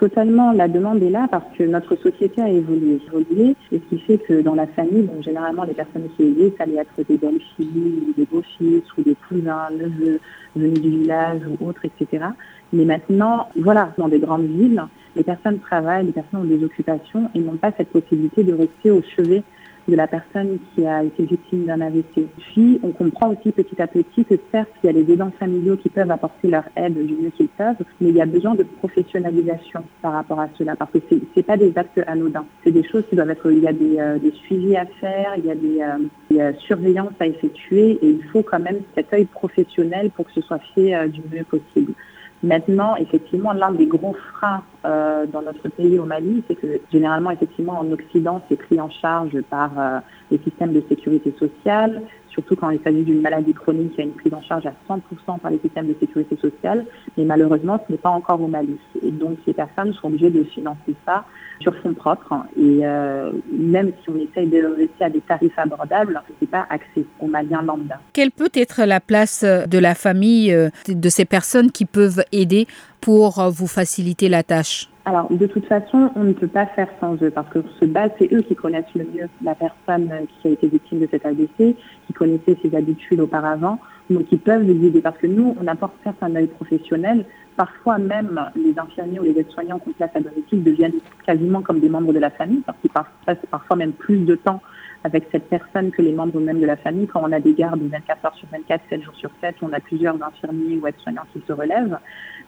[0.00, 2.98] Totalement, la demande est là parce que notre société a évolué.
[3.06, 6.62] évolué et ce qui fait que dans la famille, généralement, les personnes qui aident, ça
[6.62, 10.18] allait être des belles filles, ou des beaux-fils, ou des cousins, neveux
[10.56, 12.24] venus du village ou autres, etc.
[12.72, 14.82] Mais maintenant, voilà, dans des grandes villes,
[15.16, 18.90] les personnes travaillent, les personnes ont des occupations et n'ont pas cette possibilité de rester
[18.90, 19.42] au chevet
[19.88, 22.26] de la personne qui a été victime d'un AVC.
[22.38, 25.76] Puis, on comprend aussi petit à petit que certes, il y a les aidants familiaux
[25.76, 28.62] qui peuvent apporter leur aide du mieux qu'ils peuvent, mais il y a besoin de
[28.62, 30.98] professionnalisation par rapport à cela, parce que
[31.36, 32.44] n'est pas des actes anodins.
[32.64, 35.46] C'est des choses qui doivent être, il y a des, euh, suivis à faire, il
[35.46, 40.10] y a des, euh, surveillances à effectuer, et il faut quand même cet œil professionnel
[40.10, 41.94] pour que ce soit fait euh, du mieux possible.
[42.42, 47.30] Maintenant, effectivement, l'un des gros freins euh, dans notre pays au Mali, c'est que généralement,
[47.30, 49.98] effectivement, en Occident, c'est pris en charge par euh,
[50.30, 52.02] les systèmes de sécurité sociale.
[52.30, 54.72] surtout quand il s'agit d'une maladie chronique, il y a une prise en charge à
[54.88, 56.86] 100% par les systèmes de sécurité sociale,
[57.18, 58.78] mais malheureusement, ce n'est pas encore au Mali.
[59.02, 61.24] Et donc, ces personnes sont obligées de financer ça
[61.60, 62.34] sur fonds propres.
[62.56, 66.66] Et euh, même si on essaye de rester à des tarifs abordables, ce n'est pas
[66.70, 68.00] accès aux Maliens lambda.
[68.12, 72.66] Quelle peut être la place de la famille euh, de ces personnes qui peuvent aider
[73.00, 74.88] pour vous faciliter la tâche?
[75.06, 78.10] Alors, de toute façon, on ne peut pas faire sans eux parce que ce base,
[78.18, 81.74] c'est eux qui connaissent le mieux la personne qui a été victime de cet ADC,
[82.06, 83.78] qui connaissait ses habitudes auparavant,
[84.10, 87.24] donc ils peuvent les aider parce que nous, on apporte certes un œil professionnel.
[87.56, 91.88] Parfois même, les infirmiers ou les aides-soignants qu'on place à domicile deviennent quasiment comme des
[91.88, 94.60] membres de la famille parce qu'ils passent parfois même plus de temps
[95.04, 97.06] avec cette personne que les membres même de la famille.
[97.06, 99.80] Quand on a des gardes 24 heures sur 24, 7 jours sur 7, on a
[99.80, 101.98] plusieurs infirmiers ou aides-soignants qui se relèvent.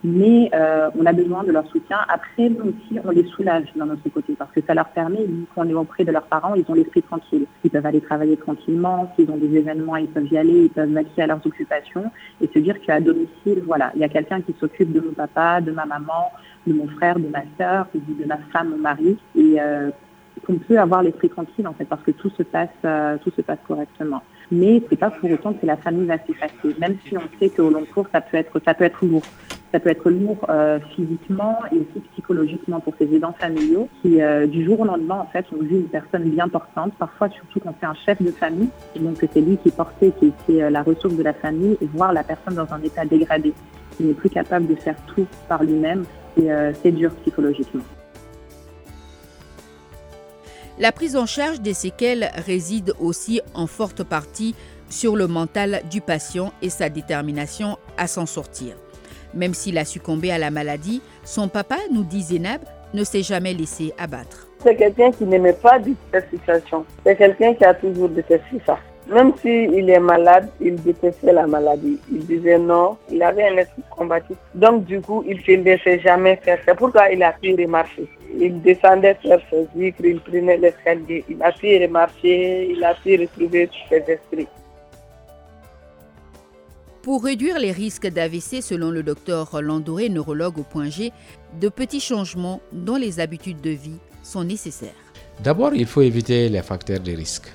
[0.04, 1.98] Mais euh, on a besoin de leur soutien.
[2.08, 5.20] Après, nous aussi, on les soulage dans notre côté parce que ça leur permet,
[5.54, 7.46] qu'on est auprès de leurs parents, ils ont l'esprit tranquille.
[7.62, 9.12] Ils peuvent aller travailler tranquillement.
[9.14, 10.64] S'ils ont des événements, ils peuvent y aller.
[10.64, 12.10] Ils peuvent vaquer à leurs occupations
[12.40, 15.60] et se dire qu'à domicile, voilà, il y a quelqu'un qui s'occupe de mon papa,
[15.60, 16.32] de ma maman,
[16.66, 19.16] de mon frère, de ma soeur, de ma femme, mon mari.
[19.36, 19.90] Et euh,
[20.46, 23.42] qu'on peut avoir l'esprit tranquille en fait parce que tout se passe euh, tout se
[23.42, 24.22] passe correctement.
[24.50, 27.70] Mais c'est pas pour autant que la famille va s'effacer, même si on sait qu'au
[27.70, 29.22] long cours ça peut être ça peut être lourd.
[29.72, 34.46] Ça peut être lourd euh, physiquement et aussi psychologiquement pour ces aidants familiaux qui euh,
[34.46, 37.74] du jour au lendemain en fait ont vu une personne bien portante, parfois surtout quand
[37.80, 41.14] c'est un chef de famille, et donc c'est lui qui portait, qui était la ressource
[41.14, 43.54] de la famille, et voir la personne dans un état dégradé,
[43.96, 46.04] qui n'est plus capable de faire tout par lui-même,
[46.36, 46.48] et
[46.82, 47.82] c'est dur psychologiquement.
[50.78, 54.54] La prise en charge des séquelles réside aussi en forte partie
[54.88, 58.74] sur le mental du patient et sa détermination à s'en sortir.
[59.34, 62.60] Même s'il a succombé à la maladie, son papa, nous dit Zénab,
[62.94, 64.48] ne s'est jamais laissé abattre.
[64.62, 66.84] C'est quelqu'un qui n'aimait pas du cette situation.
[67.04, 68.78] C'est quelqu'un qui a toujours détesté ça.
[69.08, 71.98] Même s'il est malade, il détestait la maladie.
[72.10, 74.36] Il disait non, il avait un esprit combatif.
[74.54, 76.58] Donc du coup, il ne laissait jamais faire.
[76.64, 78.06] C'est pourquoi il a pu remarcher.
[78.38, 81.24] Il descendait faire ses vitres, il prenait l'escalier.
[81.28, 84.48] Il a pu remarcher, il a pu retrouver ses esprits.
[87.02, 91.12] Pour réduire les risques d'AVC, selon le docteur Landouré, neurologue au point G,
[91.60, 94.94] de petits changements dans les habitudes de vie sont nécessaires.
[95.42, 97.48] D'abord, il faut éviter les facteurs de risque.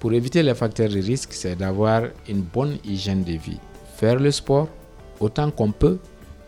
[0.00, 3.58] Pour éviter les facteurs de risque, c'est d'avoir une bonne hygiène de vie.
[3.96, 4.68] Faire le sport
[5.20, 5.98] autant qu'on peut,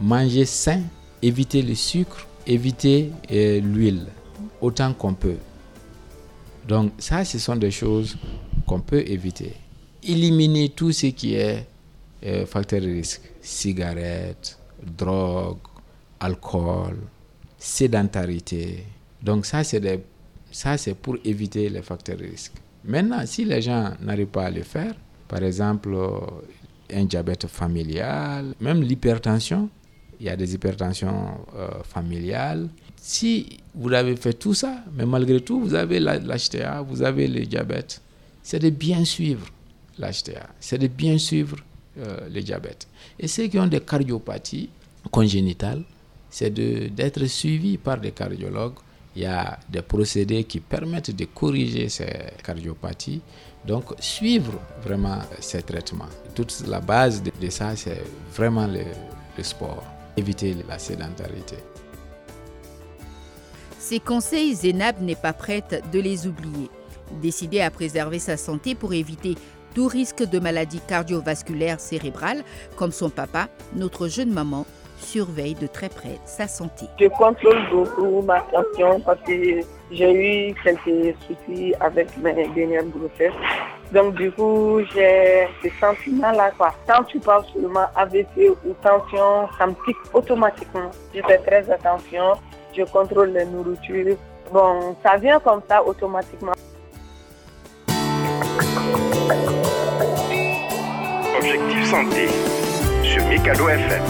[0.01, 0.81] manger sain,
[1.21, 4.07] éviter le sucre, éviter euh, l'huile
[4.63, 5.37] autant qu'on peut.
[6.67, 8.17] Donc ça, ce sont des choses
[8.67, 9.53] qu'on peut éviter.
[10.03, 11.67] Éliminer tout ce qui est
[12.25, 13.23] euh, facteur de risque.
[13.41, 15.59] Cigarettes, drogue,
[16.19, 16.97] alcool,
[17.59, 18.85] sédentarité.
[19.23, 20.03] Donc ça, c'est
[20.51, 22.53] ça, c'est pour éviter les facteurs de risque.
[22.85, 24.95] Maintenant, si les gens n'arrivent pas à le faire,
[25.29, 26.19] par exemple, euh,
[26.93, 29.69] un diabète familial, même l'hypertension,
[30.19, 32.69] il y a des hypertensions euh, familiales.
[32.97, 37.47] Si vous avez fait tout ça, mais malgré tout, vous avez l'HTA, vous avez le
[37.47, 38.03] diabète,
[38.43, 39.47] c'est de bien suivre
[39.99, 41.57] l'HTA, c'est de bien suivre
[41.99, 42.89] euh, le diabète.
[43.19, 44.71] Et ceux qui ont des cardiopathies
[45.11, 45.83] congénitales,
[46.31, 48.75] c'est d'être suivis par des cardiologues
[49.17, 52.07] il y a des procédés qui permettent de corriger ces
[52.45, 53.21] cardiopathies.
[53.67, 56.09] Donc, suivre vraiment ces traitements.
[56.35, 58.03] Toute la base de, ça, c'est
[58.35, 58.85] vraiment le,
[59.43, 59.83] sport.
[60.17, 61.57] Éviter la sédentarité.
[63.79, 66.69] Ces conseils, Zénab n'est pas prête de les oublier.
[67.23, 69.35] Décidée à préserver sa santé pour éviter
[69.75, 72.43] tout risque de maladie cardiovasculaire cérébrale,
[72.77, 74.67] comme son papa, notre jeune maman
[74.99, 76.87] surveille de très près sa santé.
[77.01, 83.33] Je contrôle beaucoup ma tension parce que j'ai eu quelques soucis avec mes dernières grossesses.
[83.93, 86.53] Donc du coup, j'ai ce sentiment-là.
[86.57, 86.75] Quoi.
[86.87, 90.91] Quand tu parles seulement AVC ou tension, ça me pique automatiquement.
[91.15, 92.35] Je fais très attention,
[92.77, 94.17] je contrôle les nourritures.
[94.53, 96.53] Bon, ça vient comme ça automatiquement.
[101.37, 102.29] Objectif santé
[103.03, 104.03] sur Mikado FM.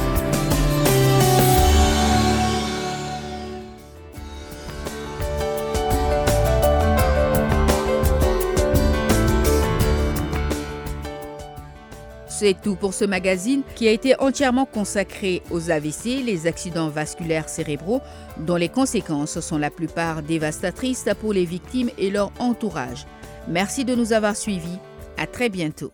[12.41, 17.51] C'est tout pour ce magazine qui a été entièrement consacré aux AVC, les accidents vasculaires
[17.51, 18.01] cérébraux,
[18.39, 23.05] dont les conséquences sont la plupart dévastatrices pour les victimes et leur entourage.
[23.49, 24.79] Merci de nous avoir suivis.
[25.17, 25.93] À très bientôt.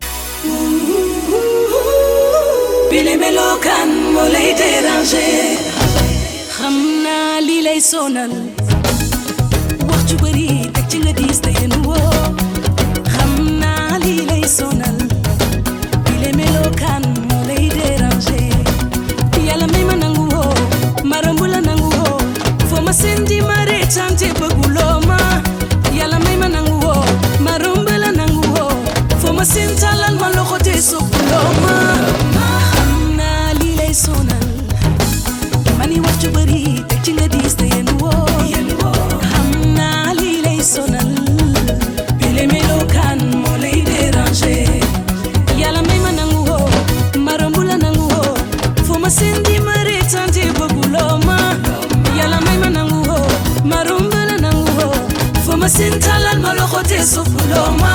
[57.06, 57.94] sukuloma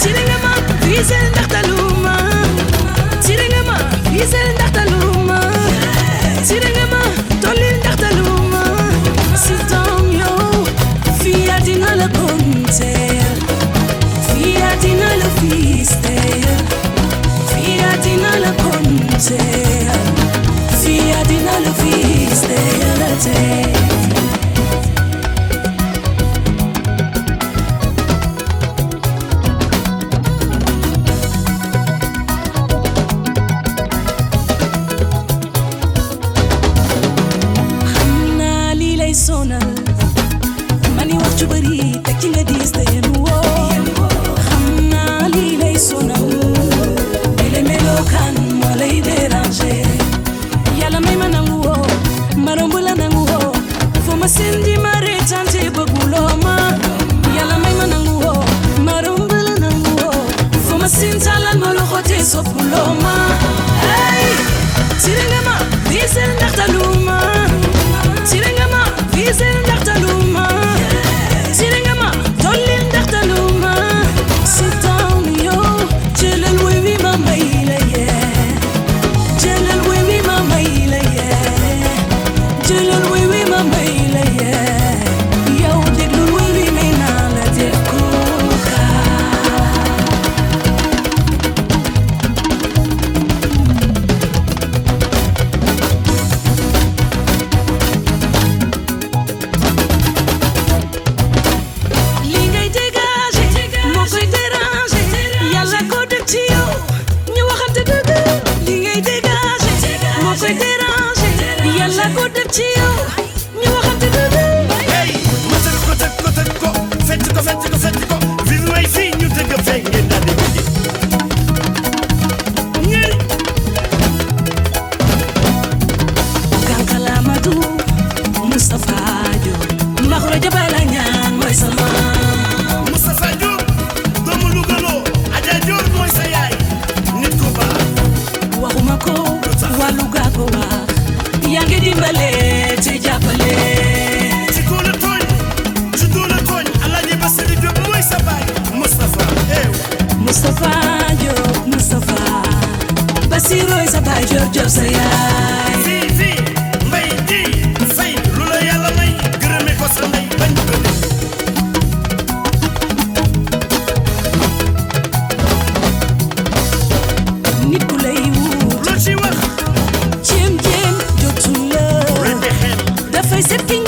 [0.00, 0.52] Tiringama
[0.86, 2.14] wiesel nachtaluma
[3.24, 3.76] Tiringama
[4.12, 5.38] wiesel nachtaluma
[6.48, 7.00] Tiringama
[7.42, 8.62] tolil nachtaluma
[9.44, 10.32] Sitom yo
[11.20, 12.92] fia dinala ponte
[14.28, 16.16] Fia dinala fiste.
[17.50, 19.40] Fia dinala ponte
[20.82, 24.13] Fia dinala fiste Fia dinala fiste.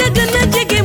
[0.06, 0.75] गगन जगे